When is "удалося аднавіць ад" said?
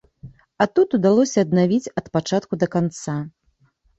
0.97-2.09